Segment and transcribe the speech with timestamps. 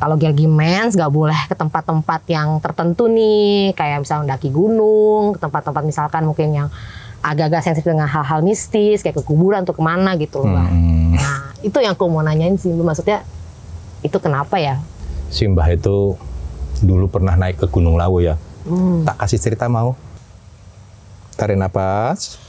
[0.00, 5.38] kalau lagi mens nggak boleh ke tempat-tempat yang tertentu nih kayak misalnya mendaki gunung ke
[5.44, 6.68] tempat-tempat misalkan mungkin yang
[7.20, 10.56] agak-agak sensitif dengan hal-hal mistis kayak ke kuburan atau ke mana gitu loh.
[10.56, 11.20] Hmm.
[11.20, 12.80] Nah itu yang aku mau nanyain sih Mbak.
[12.80, 13.20] maksudnya
[14.00, 14.80] itu kenapa ya?
[15.28, 16.16] Si Mbah itu
[16.80, 18.40] dulu pernah naik ke Gunung Lawu ya.
[18.64, 19.04] Hmm.
[19.04, 19.92] Tak kasih cerita mau.
[21.36, 22.40] Tarik napas.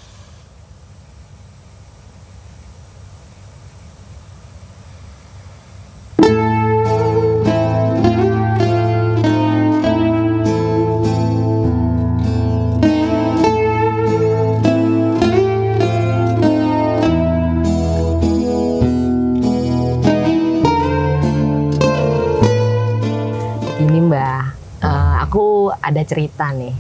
[25.91, 26.73] Ada cerita nih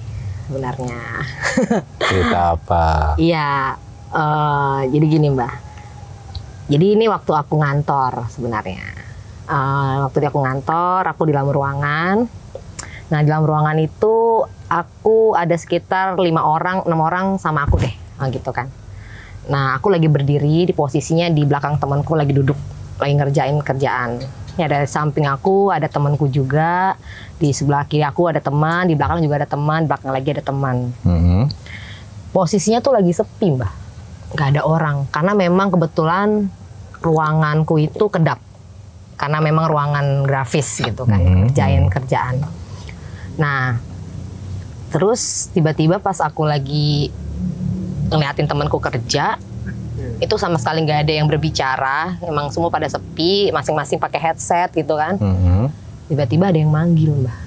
[0.47, 0.99] sebenarnya.
[1.99, 2.85] Cerita apa?
[3.19, 3.75] Iya,
[4.15, 5.53] eh, jadi gini Mbak.
[6.71, 8.87] Jadi ini waktu aku ngantor sebenarnya.
[9.51, 12.41] Eh, waktu aku ngantor, aku di dalam ruangan.
[13.11, 17.91] Nah di dalam ruangan itu aku ada sekitar lima orang, enam orang sama aku deh,
[18.15, 18.71] nah, gitu kan.
[19.51, 22.55] Nah aku lagi berdiri di posisinya di belakang temanku lagi duduk,
[23.03, 24.23] lagi ngerjain kerjaan.
[24.55, 26.99] Ini ada samping aku ada temanku juga,
[27.39, 30.43] di sebelah kiri aku ada teman, di belakang juga ada teman, di belakang lagi ada
[30.43, 30.75] teman.
[31.03, 31.45] Hmm.
[32.31, 33.71] posisinya tuh lagi sepi mbak.
[34.31, 36.47] Nggak ada orang karena memang kebetulan
[37.03, 38.39] ruanganku itu kedap.
[39.19, 41.51] Karena memang ruangan grafis gitu kan Hmm.
[41.51, 42.39] kerjain kerjaan.
[43.35, 43.77] Nah
[44.91, 47.11] terus tiba-tiba pas aku lagi
[48.11, 49.35] ngeliatin temanku kerja
[50.21, 52.15] itu sama sekali nggak ada yang berbicara.
[52.21, 55.17] Emang semua pada sepi masing-masing pakai headset gitu kan.
[55.17, 55.67] Hmm.
[56.05, 57.37] tiba-tiba ada yang manggil mbak.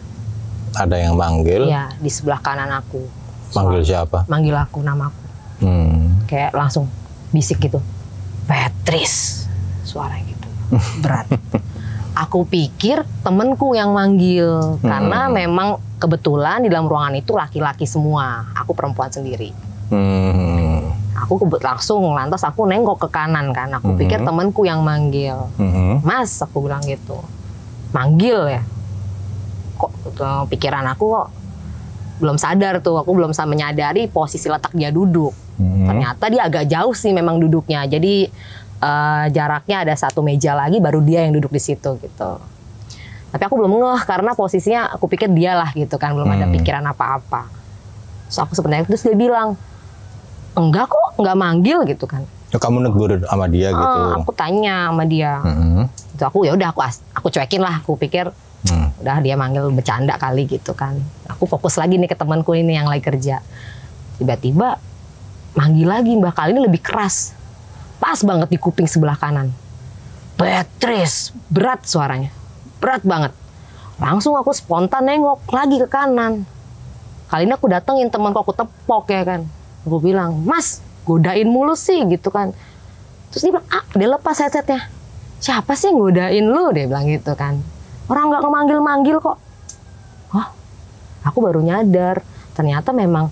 [0.74, 1.68] Ada yang manggil.
[1.68, 3.04] ya di sebelah kanan aku.
[3.54, 4.26] Manggil siapa?
[4.26, 5.22] manggil aku namaku
[5.62, 6.26] Hmm.
[6.26, 6.90] kayak langsung
[7.30, 7.78] bisik gitu.
[8.44, 9.46] Petris
[9.84, 10.48] suara gitu.
[11.00, 11.30] Berat.
[12.14, 14.78] Aku pikir temenku yang manggil.
[14.78, 18.46] Karena memang kebetulan di dalam ruangan itu laki-laki semua.
[18.54, 19.50] Aku perempuan sendiri.
[19.90, 20.43] Hmm.
[21.24, 23.72] Aku kebut langsung lantas aku nengok ke kanan kan.
[23.80, 25.48] Aku pikir temenku yang manggil.
[25.56, 26.04] Hmm.
[26.04, 27.16] mas aku bilang gitu.
[27.96, 28.62] Manggil ya.
[29.80, 29.90] Kok
[30.20, 31.28] eh, pikiran aku kok
[32.20, 33.00] belum sadar tuh.
[33.00, 35.32] Aku belum menyadari posisi letak dia duduk.
[35.54, 35.86] Hmm.
[35.86, 37.88] ternyata dia agak jauh sih memang duduknya.
[37.88, 38.28] Jadi
[38.78, 42.30] eh, jaraknya ada satu meja lagi baru dia yang duduk di situ gitu.
[43.34, 46.14] Tapi aku belum ngeh karena posisinya aku pikir dia lah gitu kan.
[46.14, 46.54] Belum ada Hmm.
[46.54, 47.50] pikiran apa-apa.
[48.30, 49.58] So aku sebenarnya terus dia bilang
[50.54, 52.22] enggak kok nggak manggil gitu kan.
[52.54, 53.82] Ya, kamu negur sama dia gitu.
[53.82, 55.42] Eh, aku tanya sama dia.
[55.42, 55.90] Hmm.
[56.14, 58.30] itu aku ya udah aku aku cuekin lah aku pikir
[58.64, 58.88] Hmm.
[59.02, 60.96] udah dia manggil bercanda kali gitu kan.
[61.28, 63.42] Aku fokus lagi nih ke temanku ini yang lagi kerja.
[64.16, 64.80] Tiba-tiba
[65.52, 67.36] manggil lagi mbak kali ini lebih keras.
[68.00, 69.52] Pas banget di kuping sebelah kanan.
[70.40, 72.32] Beatrice berat suaranya.
[72.80, 73.36] Berat banget.
[74.00, 76.48] Langsung aku spontan nengok lagi ke kanan.
[77.28, 79.42] Kali ini aku datengin temanku aku tepok ya kan
[79.84, 82.56] aku bilang mas godain mulu sih gitu kan.
[83.30, 84.88] Terus dia bilang ah dia lepas headsetnya.
[85.38, 86.72] Siapa sih yang godain lu?
[86.72, 87.60] Dia bilang gitu kan.
[88.08, 89.36] Orang nggak ngemanggil manggil kok.
[90.32, 90.48] Hah?
[91.24, 92.24] aku baru nyadar.
[92.56, 93.28] Ternyata memang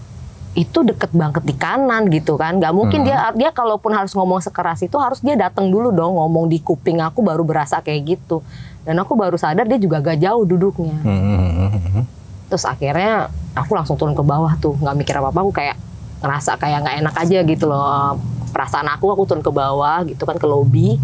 [0.53, 2.61] itu deket banget di kanan gitu kan.
[2.61, 6.53] Nggak mungkin dia dia kalaupun harus ngomong sekeras itu harus dia datang dulu dong ngomong
[6.53, 8.45] di kuping aku baru berasa kayak gitu.
[8.85, 10.97] Dan aku baru sadar dia juga gak jauh duduknya.
[11.07, 12.05] Hmm.
[12.53, 15.73] terus akhirnya aku langsung turun ke bawah tuh nggak mikir apa apa aku kayak
[16.23, 18.17] ngerasa kayak nggak enak aja gitu loh.
[18.53, 20.97] Perasaan aku aku turun ke bawah gitu kan ke lobi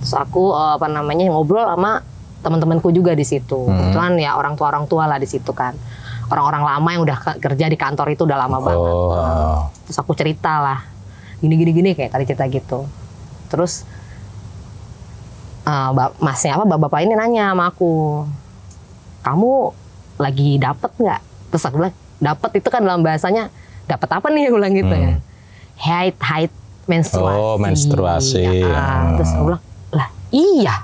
[0.00, 2.02] terus aku eh, apa namanya ngobrol sama
[2.42, 3.70] teman-temanku juga di situ.
[3.70, 5.78] Kebetulan ya orang tua orang tua lah di situ kan.
[6.26, 8.80] Orang-orang lama yang udah ke- kerja di kantor itu udah lama banget.
[8.80, 9.68] Oh.
[9.84, 10.80] terus aku cerita lah.
[11.38, 12.88] Gini gini gini kayak tadi cerita gitu.
[13.46, 13.84] Terus
[15.64, 18.24] ba- masnya apa bapak-bapak ini nanya sama aku
[19.22, 19.52] kamu
[20.18, 21.20] lagi dapet nggak?
[21.50, 23.50] Terus aku bilang dapet itu kan dalam bahasanya
[23.84, 25.12] dapet apa nih aku bilang gitu ya?
[25.76, 26.52] Haid haid
[26.84, 27.38] menstruasi.
[27.38, 28.42] Oh, menstruasi.
[28.62, 30.76] Ya, terus aku bilang lah iya.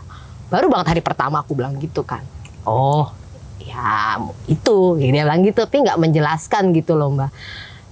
[0.49, 2.25] Baru banget hari pertama aku bilang gitu kan.
[2.63, 3.11] Oh
[3.59, 4.97] ya itu.
[4.97, 7.31] Dia bilang gitu tapi nggak menjelaskan gitu loh mbak.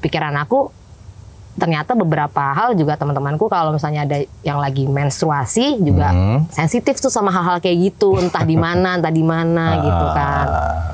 [0.01, 0.73] Pikiran aku
[1.57, 6.45] ternyata beberapa hal juga teman-temanku kalau misalnya ada yang lagi menstruasi juga Hmm.
[6.49, 8.17] sensitif tuh sama hal-hal kayak gitu.
[8.17, 10.47] Entah di mana entah di mana gitu kan.
[10.47, 10.93] Ah.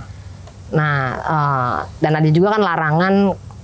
[0.73, 3.15] nah eh, dan ada juga kan larangan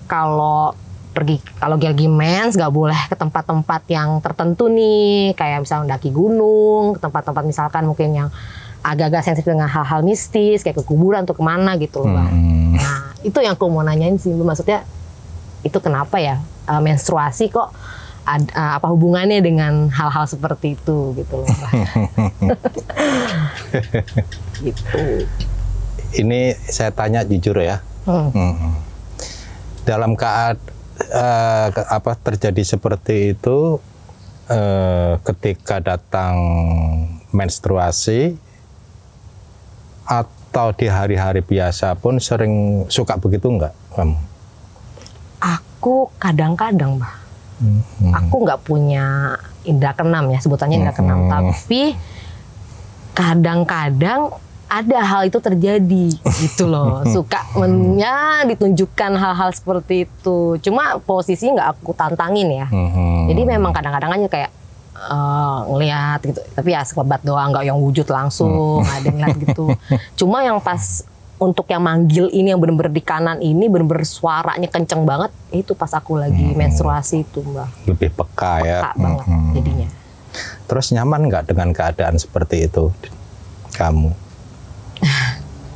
[0.09, 0.73] kalau
[1.13, 6.95] pergi kalau lagi mens nggak boleh ke tempat-tempat yang tertentu nih kayak misalnya mendaki gunung
[6.95, 8.29] ke tempat-tempat misalkan mungkin yang
[8.87, 12.15] agak-agak sensitif dengan hal-hal mistis kayak ke kuburan atau ke mana gitu loh.
[12.15, 12.79] Hmm.
[12.79, 14.87] Nah, itu yang aku mau nanyain sih, maksudnya
[15.67, 16.39] itu kenapa ya
[16.71, 17.75] uh, menstruasi kok
[18.23, 21.51] ad- uh, apa hubungannya dengan hal-hal seperti itu gitu loh,
[24.65, 25.03] gitu.
[26.15, 27.83] Ini saya tanya jujur ya.
[28.07, 28.31] Hmm.
[28.31, 28.88] Hmm.
[29.89, 30.61] Dalam kead
[31.09, 33.81] eh, apa terjadi seperti itu
[34.53, 36.37] eh, ketika datang
[37.33, 38.37] menstruasi
[40.05, 44.17] atau di hari-hari biasa pun sering suka begitu enggak kamu?
[45.41, 47.15] Aku kadang-kadang, Mbak.
[47.59, 48.13] Hmm.
[48.13, 51.29] Aku nggak punya indra keenam ya, sebutannya indra keenam.
[51.29, 51.31] Hmm.
[51.31, 51.97] Tapi
[53.17, 54.37] kadang-kadang
[54.69, 56.07] ada hal itu terjadi
[56.45, 57.03] gitu loh.
[57.15, 60.61] Suka menya ditunjukkan hal-hal seperti itu.
[60.61, 62.67] Cuma posisi nggak aku tantangin ya.
[62.69, 63.27] Hmm.
[63.27, 64.51] Jadi memang kadang-kadang aja kayak
[64.97, 66.41] eh, ngelihat gitu.
[66.53, 69.65] Tapi ya sekelebat doang, nggak yang wujud langsung, nggak ada ngeliat gitu.
[70.21, 71.03] Cuma yang pas
[71.39, 75.95] untuk yang manggil ini yang bener-bener di kanan ini bener-bener suaranya kenceng banget itu pas
[75.95, 78.79] aku lagi menstruasi itu mbak lebih peka, ya.
[78.83, 79.55] peka banget Hmm.
[79.55, 79.89] jadinya
[80.69, 82.93] Terus nyaman nggak dengan keadaan seperti itu
[83.79, 84.13] kamu?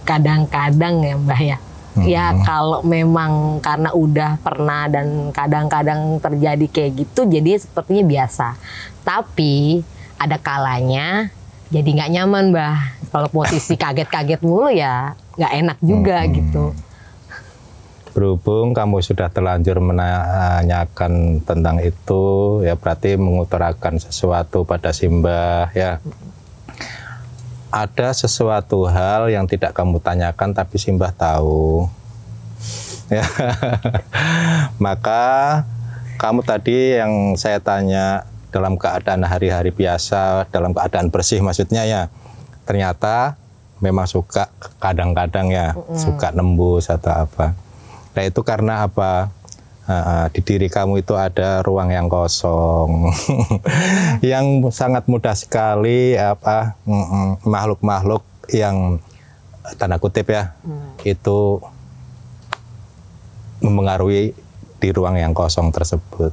[0.02, 1.58] Kadang-kadang ya mbak ya
[1.92, 2.08] Hmm.
[2.08, 8.56] ya kalau memang karena udah pernah dan kadang-kadang terjadi kayak gitu jadi sepertinya biasa
[9.04, 9.84] tapi
[10.16, 11.28] ada kalanya
[11.68, 16.32] jadi nggak nyaman mbah kalau posisi kaget-kaget mulu ya nggak enak juga Hmm.
[16.32, 16.64] gitu
[18.12, 25.96] Berhubung kamu sudah terlanjur menanyakan tentang itu, ya berarti mengutarakan sesuatu pada Simbah, ya.
[27.72, 31.88] Ada sesuatu hal yang tidak kamu tanyakan tapi Simbah tahu.
[33.08, 33.24] Ya.
[34.84, 35.24] Maka
[36.20, 42.12] kamu tadi yang saya tanya dalam keadaan hari-hari biasa, dalam keadaan bersih maksudnya ya.
[42.68, 43.40] Ternyata
[43.80, 47.56] memang suka kadang-kadang ya, suka nembus atau apa.
[48.12, 49.32] Nah itu karena apa?
[49.92, 53.12] Uh, di diri kamu itu ada ruang yang kosong,
[54.24, 56.80] yang sangat mudah sekali apa
[57.44, 58.96] makhluk-makhluk yang
[59.76, 60.56] tanda kutip ya
[61.04, 61.60] itu
[63.60, 64.34] memengaruhi
[64.80, 66.32] di ruang yang kosong tersebut.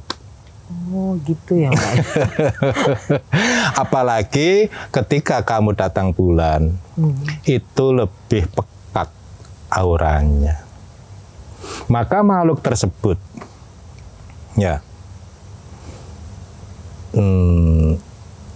[0.90, 1.70] oh gitu ya
[3.82, 7.14] Apalagi ketika kamu datang bulan, Hmm.
[7.42, 9.10] itu lebih pekat
[9.70, 10.62] auranya.
[11.86, 13.18] Maka makhluk tersebut,
[14.54, 14.82] ya,
[17.14, 17.98] hmm,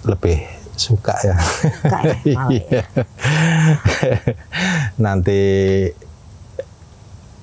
[0.07, 0.39] lebih
[0.75, 1.35] suka ya.
[1.39, 2.43] Suka ya, ya.
[2.51, 2.83] Iya.
[4.99, 5.41] Nanti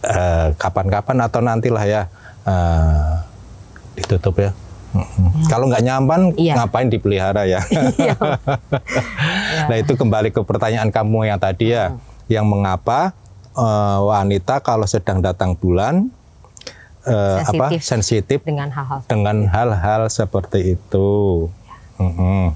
[0.04, 2.02] eh, kapan-kapan atau nantilah ya
[2.44, 3.12] eh,
[3.96, 4.52] ditutup ya.
[4.92, 5.48] Mm-mm.
[5.48, 6.60] Kalau nggak nyaman, Iya.
[6.60, 7.64] ngapain dipelihara ya?
[7.96, 8.16] Iya.
[9.72, 11.96] Nah itu kembali ke pertanyaan kamu yang tadi ya,
[12.28, 13.16] yang mengapa
[13.56, 16.12] eh, wanita kalau sedang datang bulan
[17.08, 17.80] eh, apa Sensitif.
[17.82, 21.10] sensitif dengan hal-hal dengan hal-hal seperti itu.
[22.02, 22.54] Mm-mm.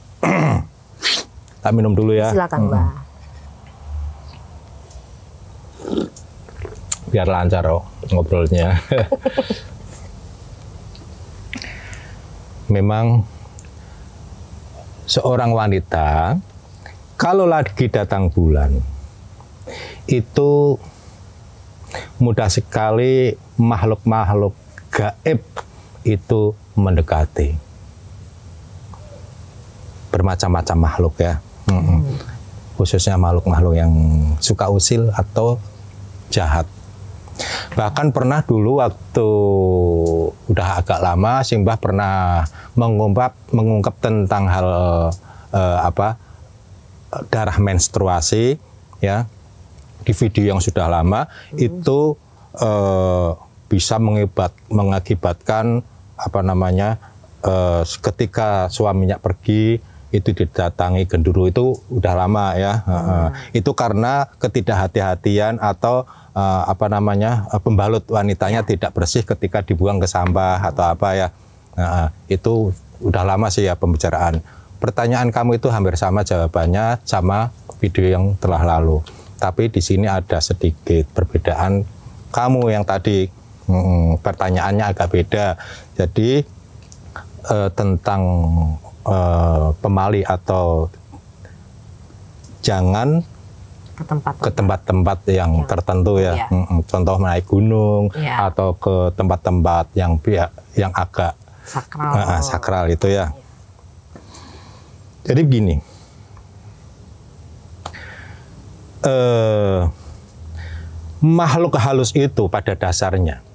[1.62, 3.06] Tak minum dulu ya, silakan mbak
[7.16, 8.76] biar lancar oh, ngobrolnya.
[12.76, 13.24] Memang
[15.06, 16.36] seorang wanita
[17.16, 18.74] kalau lagi datang bulan
[20.12, 20.76] itu
[22.22, 24.54] mudah sekali makhluk-makhluk
[24.92, 25.42] gaib
[26.06, 27.58] itu mendekati.
[30.14, 31.42] Bermacam-macam makhluk ya.
[31.66, 32.06] Mm-mm.
[32.78, 33.92] khususnya makhluk-makhluk yang
[34.38, 35.58] suka usil atau
[36.30, 36.68] jahat.
[37.76, 39.30] Bahkan pernah dulu waktu
[40.48, 42.44] udah agak lama Simbah pernah
[42.80, 44.68] mengungkap mengungkap tentang hal
[45.52, 46.16] eh, apa
[47.32, 48.60] darah menstruasi
[49.04, 49.28] ya
[50.06, 51.26] di video yang sudah lama
[51.58, 52.14] itu
[52.56, 53.30] eh,
[53.66, 55.82] bisa mengibat, mengakibatkan
[56.16, 57.02] apa namanya
[57.42, 59.82] eh, ketika suaminya pergi
[60.14, 61.50] itu didatangi genduru.
[61.50, 63.28] Itu udah lama ya Heeh.
[63.60, 66.06] itu karena ketidakhati-hatian atau
[66.38, 71.28] eh, apa namanya pembalut wanitanya tidak bersih ketika dibuang ke sampah atau apa ya.
[72.32, 72.72] Itu
[73.04, 74.40] udah lama sih ya pembicaraan.
[74.80, 77.52] Pertanyaan kamu itu hampir sama jawabannya sama
[77.84, 79.04] video yang telah lalu
[79.36, 81.84] tapi di sini ada sedikit perbedaan
[82.32, 83.28] kamu yang tadi
[83.68, 85.56] mm, pertanyaannya agak beda
[85.96, 86.44] jadi
[87.52, 88.22] eh, tentang
[89.06, 90.88] eh, pemali atau
[92.60, 93.22] jangan
[93.96, 95.66] ke tempat ke tempat-tempat yang Ya.
[95.72, 96.48] tertentu ya, Ya.
[96.84, 98.52] Contoh naik gunung Ya.
[98.52, 101.32] atau ke tempat-tempat yang pihak yang agak
[101.64, 103.32] sakral ah, sakral itu ya.
[105.24, 105.76] Jadi begini,
[109.06, 109.82] eh,
[111.22, 113.46] makhluk halus itu pada dasarnya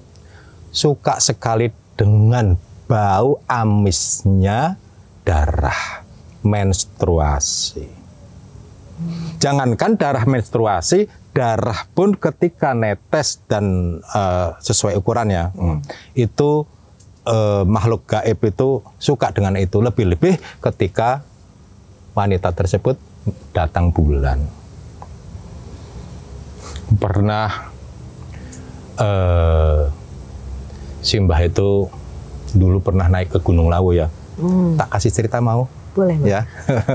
[0.71, 2.55] suka sekali dengan
[2.87, 4.79] bau amisnya
[5.27, 6.03] darah
[6.41, 7.87] menstruasi.
[9.41, 15.79] Jangankan darah menstruasi, darah pun ketika netes dan uh, sesuai ukurannya, hmm.
[16.13, 16.65] itu
[17.25, 19.81] uh, makhluk gaib itu suka dengan itu.
[19.81, 21.25] Lebih-lebih ketika
[22.13, 22.97] wanita tersebut
[23.53, 24.60] datang bulan.
[26.99, 27.71] Pernah
[28.99, 29.87] uh,
[31.01, 31.89] Simbah itu
[32.53, 34.11] dulu pernah naik ke Gunung Lawu ya.
[34.37, 34.77] Hmm.
[34.77, 35.65] Tak kasih cerita mau?
[35.91, 36.17] Boleh.
[36.23, 36.47] Ya.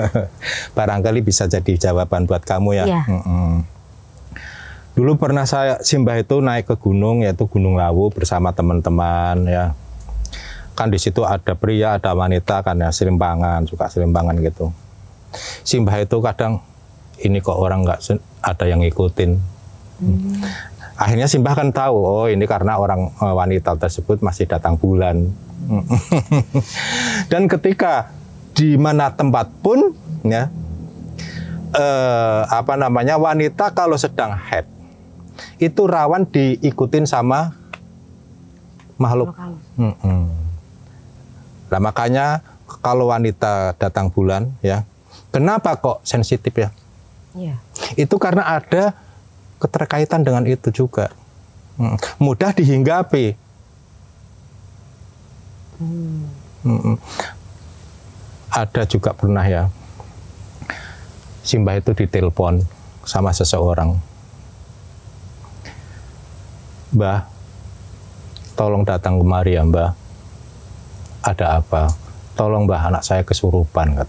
[0.77, 2.85] Barangkali bisa jadi jawaban buat kamu ya.
[2.87, 3.03] ya.
[3.05, 3.53] Mm -mm.
[4.97, 9.77] Dulu pernah saya Simbah itu naik ke gunung yaitu Gunung Lawu bersama teman-teman ya.
[10.73, 14.73] Kan di situ ada pria, ada wanita kan ya serimbangan, suka serimbangan gitu.
[15.69, 16.65] Simbah itu kadang
[17.21, 18.01] ini kok orang nggak
[18.41, 19.56] ada yang ngikutin.
[19.97, 20.45] Hmm.
[20.97, 25.29] Akhirnya Simbah kan tahu, oh ini karena orang eh, wanita tersebut masih datang bulan.
[27.33, 28.13] Dan ketika
[28.57, 29.93] di mana tempat pun
[30.25, 30.49] ya
[31.77, 34.65] eh, apa namanya wanita kalau sedang head
[35.61, 37.53] itu rawan diikutin sama
[38.97, 39.37] makhluk.
[39.77, 40.25] Hmm -hmm.
[41.67, 42.41] Nah, makanya
[42.81, 44.87] kalau wanita datang bulan ya,
[45.35, 46.71] kenapa kok sensitif ya?
[47.37, 47.59] Yeah.
[47.99, 48.97] Itu karena ada
[49.63, 51.13] keterkaitan dengan itu juga.
[51.77, 51.97] Hmm.
[52.21, 53.37] Mudah dihinggapi.
[55.77, 56.25] Hmm.
[56.67, 56.97] Hmm
[58.57, 59.69] ada juga pernah ya
[61.45, 62.65] Simbah itu ditelepon
[63.05, 64.01] sama seseorang
[66.97, 67.29] Mbah
[68.57, 69.93] tolong datang kemari ya Mbah
[71.21, 71.93] ada apa
[72.33, 74.01] tolong Mbah anak saya kesurupan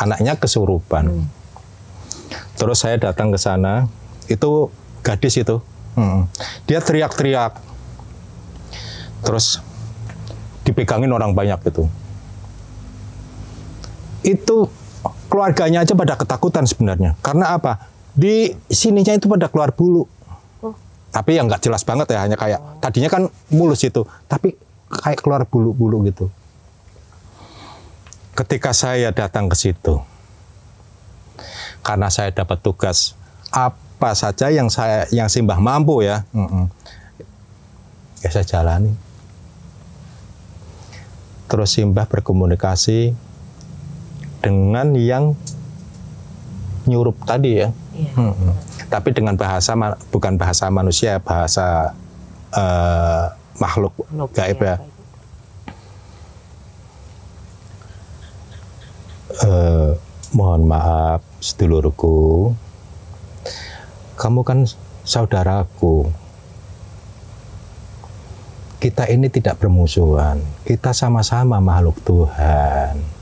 [0.00, 1.26] anaknya kesurupan hmm.
[2.56, 3.84] terus saya datang ke sana
[4.32, 5.60] itu gadis itu
[5.96, 6.28] hmm.
[6.68, 7.56] dia teriak-teriak
[9.24, 9.60] terus
[10.64, 11.88] dipegangin orang banyak gitu
[14.20, 14.68] itu
[15.30, 17.16] keluarganya aja pada ketakutan sebenarnya.
[17.24, 17.88] Karena apa?
[18.12, 20.04] Di sininya itu pada keluar bulu.
[20.60, 20.74] Oh.
[21.14, 22.76] Tapi yang nggak jelas banget ya, hanya kayak oh.
[22.82, 24.58] tadinya kan mulus itu, tapi
[24.90, 26.26] kayak keluar bulu-bulu gitu.
[28.34, 30.02] Ketika saya datang ke situ,
[31.86, 33.14] karena saya dapat tugas
[33.54, 36.64] apa saja yang saya yang simbah mampu ya, mm -mm.
[38.24, 38.92] ya saya jalani.
[41.50, 43.12] Terus simbah berkomunikasi
[44.40, 45.36] dengan yang
[46.88, 47.68] nyurup tadi ya.
[47.94, 48.32] Iya.
[48.88, 49.76] Tapi dengan bahasa
[50.08, 51.92] bukan bahasa manusia, bahasa
[52.56, 53.30] uh,
[53.60, 53.92] makhluk
[54.32, 54.76] gaib ya.
[59.40, 59.96] Uh,
[60.36, 62.52] mohon maaf sedulurku,
[64.20, 64.68] kamu kan
[65.08, 66.12] saudaraku.
[68.80, 73.20] Kita ini tidak bermusuhan, kita sama-sama makhluk Tuhan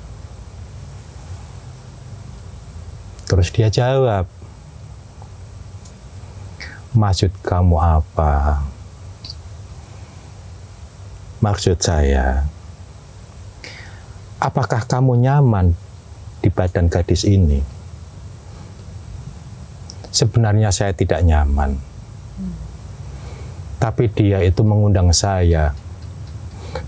[3.29, 4.25] Terus dia jawab,
[6.97, 8.65] maksud kamu apa?
[11.45, 12.49] Maksud saya,
[14.41, 15.77] apakah kamu nyaman
[16.41, 17.61] di badan gadis ini?
[20.11, 21.77] Sebenarnya saya tidak nyaman.
[23.79, 25.71] Tapi dia itu mengundang saya,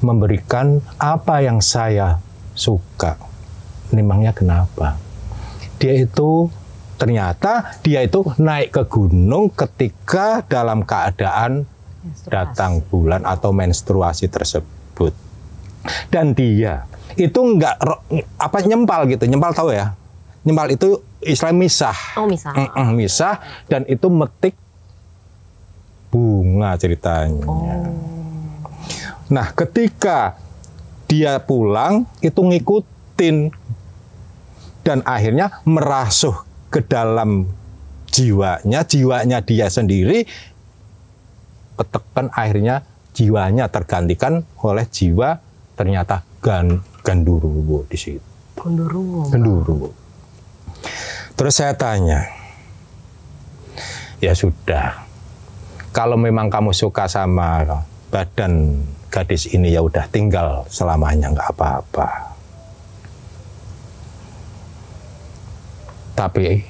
[0.02, 2.18] memberikan apa yang saya
[2.58, 3.14] suka.
[3.94, 4.98] Memangnya kenapa?
[5.80, 6.52] dia itu
[7.00, 11.64] ternyata dia itu naik ke gunung ketika dalam keadaan
[12.04, 12.28] menstruasi.
[12.28, 15.16] datang bulan atau menstruasi tersebut.
[16.12, 16.84] Dan dia
[17.16, 17.80] itu enggak
[18.36, 19.96] apa nyempal gitu, nyempal tahu ya?
[20.44, 21.96] Nyempal itu Islam misah.
[22.16, 22.52] Oh, misah.
[22.56, 23.34] Mm -mm, misah
[23.68, 24.56] dan itu metik
[26.10, 27.46] bunga ceritanya.
[27.46, 27.90] Oh.
[29.30, 30.34] Nah, ketika
[31.06, 33.54] dia pulang itu ngikutin
[34.82, 36.34] dan akhirnya merasuh
[36.72, 37.46] ke dalam
[38.10, 40.26] jiwanya, jiwanya dia sendiri
[41.78, 42.82] ketekan akhirnya
[43.14, 45.40] jiwanya tergantikan oleh jiwa
[45.78, 46.82] ternyata gan,
[47.88, 48.20] di situ.
[51.34, 52.28] Terus saya tanya,
[54.20, 55.04] ya sudah,
[55.90, 57.64] kalau memang kamu suka sama
[58.12, 62.08] badan gadis ini ya udah tinggal selamanya nggak apa-apa.
[66.14, 66.60] Tapi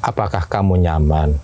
[0.00, 1.36] apakah kamu nyaman?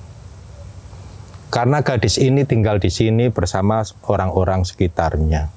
[1.48, 5.48] Karena gadis ini tinggal di sini bersama orang-orang sekitarnya.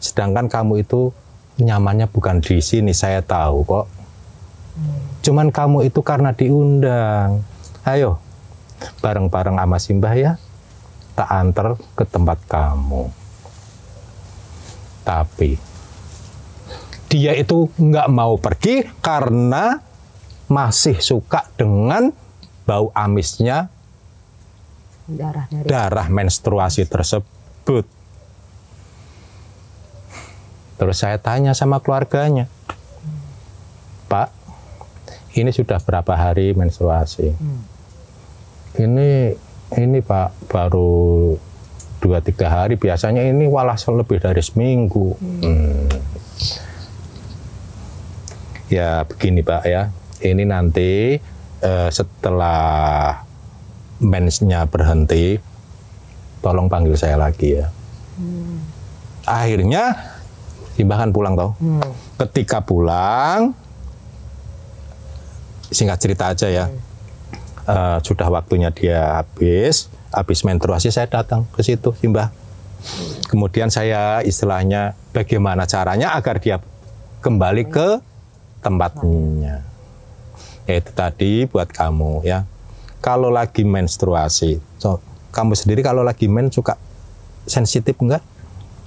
[0.00, 1.12] Sedangkan kamu itu
[1.60, 3.97] nyamannya bukan di sini, saya tahu kok.
[5.24, 7.42] Cuman kamu itu karena diundang.
[7.84, 8.18] Ayo,
[9.02, 10.32] bareng-bareng sama Simbah ya,
[11.18, 13.10] tak antar ke tempat kamu.
[15.02, 15.56] Tapi
[17.08, 19.80] dia itu nggak mau pergi karena
[20.48, 22.12] masih suka dengan
[22.68, 23.72] bau amisnya
[25.08, 27.88] Darah dari darah menstruasi tersebut.
[30.76, 32.44] Terus saya tanya sama keluarganya,
[35.40, 37.34] ini sudah berapa hari menstruasi?
[38.78, 39.10] Ini
[39.78, 41.34] ini Pak baru
[42.02, 42.78] dua tiga hari.
[42.78, 45.14] Biasanya ini walah lebih dari seminggu.
[45.18, 45.88] Hmm.
[48.68, 49.88] Ya begini Pak ya,
[50.20, 51.16] ini nanti
[51.64, 53.24] eh, setelah
[53.98, 55.40] mensnya berhenti,
[56.44, 57.66] tolong panggil saya lagi ya.
[59.24, 59.96] Akhirnya
[60.78, 61.58] Simbah kan pulang toh.
[61.58, 61.82] Hmm.
[62.22, 63.50] Ketika pulang,
[65.68, 66.64] singkat cerita aja ya,
[67.68, 72.32] eh, sudah waktunya dia habis, habis menstruasi saya datang ke situ Simbah.
[73.28, 76.62] Kemudian saya istilahnya bagaimana caranya agar dia
[77.20, 78.00] kembali ke
[78.62, 79.66] tempatnya.
[80.64, 82.46] Yaitu tadi buat kamu ya.
[82.98, 84.98] Kalau lagi menstruasi, so,
[85.30, 86.74] kamu sendiri kalau lagi men suka
[87.46, 88.22] sensitif enggak?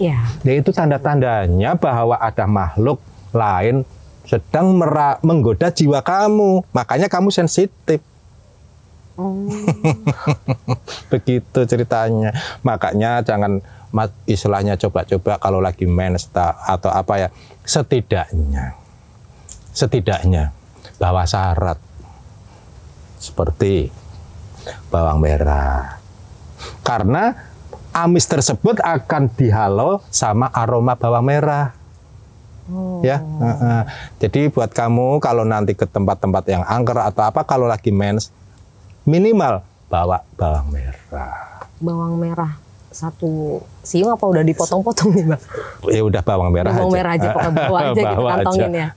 [0.01, 0.19] Ya.
[0.41, 2.99] Ya itu tanda-tandanya bahwa ada makhluk
[3.31, 3.87] lain
[4.31, 4.79] sedang
[5.27, 6.63] menggoda jiwa kamu.
[6.71, 7.99] Makanya kamu sensitif.
[9.19, 9.51] Oh.
[11.11, 12.31] Begitu ceritanya.
[12.63, 13.59] Makanya jangan
[14.23, 17.29] istilahnya coba-coba kalau lagi mens ta- atau apa ya.
[17.67, 18.73] Setidaknya,
[19.75, 20.55] setidaknya
[20.95, 21.77] bawa syarat
[23.19, 23.91] seperti
[24.89, 25.99] bawang merah.
[26.81, 27.35] Karena
[27.91, 31.80] amis tersebut akan dihalo sama aroma bawang merah.
[32.67, 33.01] Oh.
[33.01, 33.81] Ya, heeh.
[34.19, 38.29] jadi buat kamu kalau nanti ke tempat-tempat yang angker atau apa kalau lagi mens
[39.01, 41.65] minimal bawa bawang merah.
[41.81, 42.53] Bawang merah
[42.91, 45.41] satu siung apa udah dipotong-potong nih, Bang?
[45.89, 46.93] Ya udah bawang merah bawang aja.
[46.93, 48.35] merah aja pokoknya bawa aja gitu Bawa aja.
[48.37, 48.87] kantongin ya.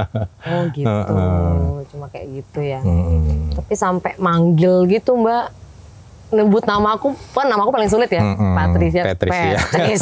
[0.48, 1.16] Oh gitu.
[1.90, 2.80] Cuma kayak gitu ya.
[2.80, 3.52] Mm-mm.
[3.52, 5.46] Tapi sampai manggil gitu, Mbak.
[6.30, 8.22] Nebut nama aku, kan nama aku paling sulit ya.
[8.22, 8.54] Mm-mm.
[8.54, 9.02] Patricia.
[9.04, 9.58] Patricia.
[9.58, 10.00] Patris.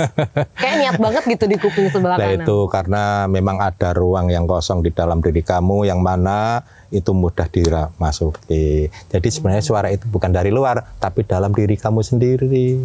[0.54, 2.42] Kayak niat banget gitu di kuping sebelah Nah kanan.
[2.42, 7.44] itu karena memang ada ruang yang kosong di dalam diri kamu yang mana itu mudah
[7.46, 8.88] dimasuki.
[9.06, 9.70] Jadi sebenarnya Hmm.
[9.70, 12.76] suara itu bukan dari luar, tapi dalam diri kamu sendiri.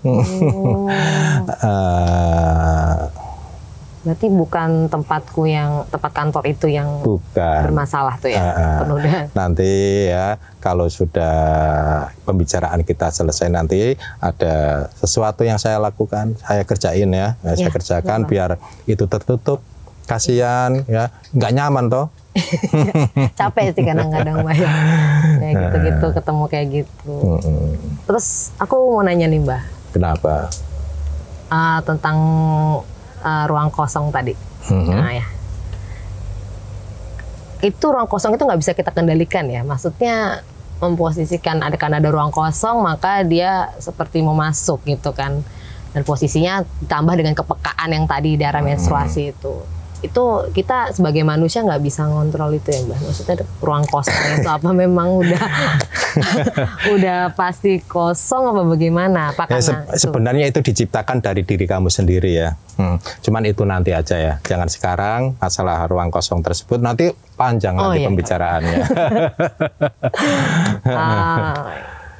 [0.00, 0.86] Oh,
[1.60, 2.94] Eh,
[4.00, 7.60] berarti bukan tempatku yang tempat kantor itu yang bukan.
[7.62, 8.40] bermasalah tuh ya.
[8.80, 9.70] Dengan Nanti
[10.08, 11.36] ya kalau sudah
[12.22, 14.54] pembicaraan kita selesai nanti ada
[14.94, 18.30] sesuatu yang saya lakukan, saya kerjain ya, Nah, saya Ya, kerjakan ya, Bang.
[18.30, 18.50] biar
[18.86, 19.60] itu tertutup.
[20.02, 22.06] Kasihan ya, nggak nyaman toh.
[23.36, 24.54] capek sih kadang-kadang Mbak.
[24.56, 24.70] ya.
[25.36, 27.14] Kayak gitu-gitu ketemu kayak gitu.
[28.06, 30.48] Terus aku mau nanya nih Mbak Kenapa?
[31.48, 32.16] ah, tentang
[33.24, 34.34] ah, ruang kosong tadi.
[34.68, 34.96] Mhm.
[34.96, 35.26] Nah ya.
[37.60, 39.64] Itu ruang kosong itu nggak bisa kita kendalikan ya.
[39.64, 40.44] Maksudnya
[40.80, 45.44] memposisikan ada kan ada ruang kosong maka dia seperti mau masuk gitu kan.
[45.90, 49.79] Dan posisinya ditambah dengan kepekaan yang tadi darah menstruasi itu.
[50.00, 52.98] Itu kita sebagai manusia nggak bisa ngontrol itu ya mbak.
[53.00, 55.42] Maksudnya ruang kosong itu apa memang udah
[56.94, 59.30] udah pasti kosong apa bagaimana?
[59.30, 60.00] Apa Ya, se- itu?
[60.00, 62.56] sebenarnya itu diciptakan dari diri kamu sendiri ya.
[62.74, 62.96] Hmm.
[63.20, 64.34] Cuman itu nanti aja ya.
[64.42, 68.06] Jangan sekarang masalah ruang kosong tersebut nanti panjang Oh, nanti iya.
[68.08, 68.78] pembicaraannya.
[70.86, 71.76] Ah,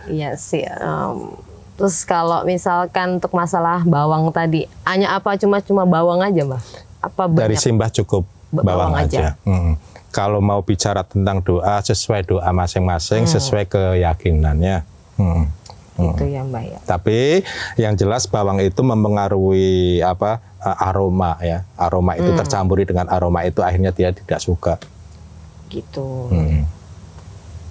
[0.06, 0.62] iya sih.
[0.62, 1.34] em,
[1.74, 6.60] terus kalau misalkan untuk masalah bawang tadi, hanya apa cuma cuma bawang aja, mbak?
[7.00, 7.64] Apa dari banyak?
[7.64, 9.18] simbah cukup Ba- bawang, bawang aja.
[9.18, 9.46] aja.
[9.48, 9.74] Hmm.
[10.10, 14.82] Kalau mau bicara tentang doa sesuai doa masing-masing, sesuai keyakinannya.
[15.16, 15.46] Hmm.
[16.00, 16.78] Itu ya, mbak ya.
[16.82, 17.44] Tapi
[17.76, 21.62] yang jelas bawang itu mempengaruhi apa eh, aroma ya.
[21.76, 24.80] Aroma itu tercampuri dengan aroma itu akhirnya dia tidak suka.
[25.70, 26.08] Gitu.
[26.32, 26.66] Hmm.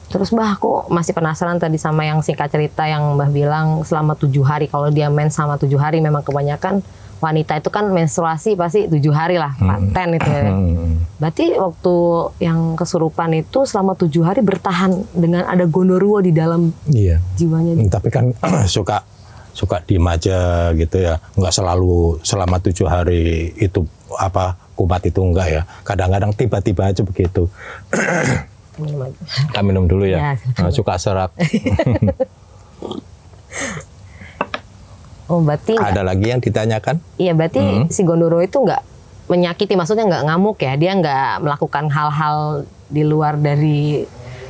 [0.09, 4.41] Terus mbak aku masih penasaran tadi sama yang singkat cerita yang mbak bilang selama tujuh
[4.41, 4.71] hari.
[4.71, 6.81] Kalau dia mens sama tujuh hari memang kebanyakan
[7.19, 10.43] wanita itu kan menstruasi pasti tujuh hari lah, paten itu ya.
[10.47, 11.03] Hmm.
[11.15, 11.95] Berarti waktu
[12.39, 17.19] yang kesurupan itu selama tujuh hari bertahan dengan ada gondoruo di dalam Iya.
[17.35, 17.75] jiwanya.
[17.75, 18.31] Hmm, Tapi kan
[18.65, 19.03] suka
[19.51, 23.83] suka diem aja gitu ya, nggak selalu selama tujuh hari itu
[24.15, 25.61] apa kumat itu enggak ya.
[25.83, 27.51] Kadang-kadang tiba-tiba aja begitu.
[28.79, 29.19] Minum aja.
[29.51, 30.63] Kita minum dulu Ya, ya.
[30.63, 31.35] Nah, suka serak.
[35.29, 36.97] Oh berarti Ada lagi yang ditanyakan?
[37.15, 37.85] iya berarti Hmm.
[37.87, 38.81] si gondoro itu nggak
[39.27, 40.73] menyakiti, maksudnya nggak ngamuk ya?
[40.73, 42.37] Dia nggak melakukan hal-hal
[42.87, 44.01] di luar dari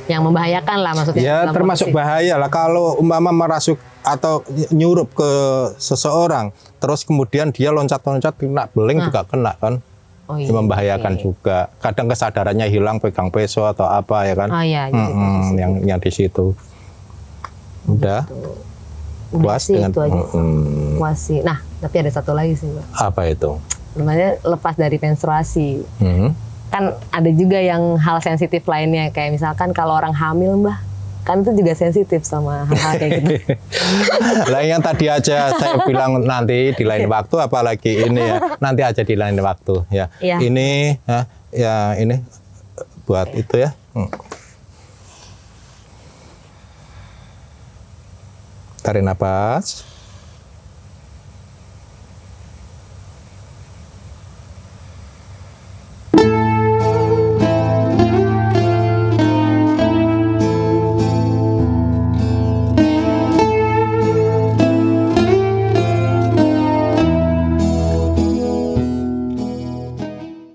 [0.06, 1.20] yang membahayakan lah maksudnya.
[1.20, 4.40] Ya termasuk posisi- bahaya lah kalau umpama merasuk atau
[4.70, 5.30] nyurup ke
[5.76, 9.84] seseorang, terus kemudian dia loncat-loncat kena beling juga kena kan?
[10.24, 11.20] Oh, iya, membahayakan oke.
[11.20, 11.58] juga.
[11.78, 14.48] Kadang kesadarannya hilang pegang peso atau apa ya kan?
[14.48, 16.54] Oh iya, jadi Mm-mm, posisi yang yang di situ.
[17.84, 18.69] Udah Udah
[19.30, 20.14] puas sih, dengan itu aja.
[20.14, 20.98] Mm-mm.
[20.98, 21.38] Puas sih.
[21.40, 22.86] Nah, tapi ada satu lagi sih, Mbak.
[22.98, 23.50] apa itu?
[23.94, 25.82] Namanya lepas dari menstruasi.
[26.02, 26.34] Hmm.
[26.70, 30.78] Kan ada juga yang hal sensitif lainnya kayak misalkan kalau orang hamil, Mbak,
[31.26, 33.34] kan itu juga sensitif sama hal-hal kayak gitu.
[34.52, 38.36] Lah yang tadi aja saya bilang nanti di lain waktu apalagi ini ya.
[38.58, 40.06] Nanti aja di lain waktu ya.
[40.18, 40.36] Iya.
[40.42, 40.68] Ini
[41.06, 41.20] ya,
[41.54, 42.18] ya ini
[43.06, 43.74] buat itu ya.
[43.94, 44.10] Hmm.
[48.90, 49.89] Tarik nafas.